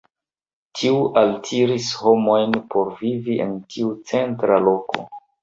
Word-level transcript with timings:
Tiu 0.77 0.95
altiris 1.21 1.89
homojn 2.05 2.57
por 2.73 2.91
vivi 3.03 3.37
en 3.47 3.53
tiu 3.77 3.93
centra 4.15 4.61
loko. 4.67 5.07